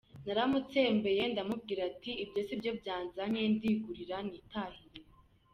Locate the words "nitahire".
4.27-5.01